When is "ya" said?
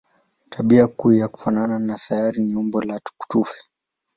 1.13-1.27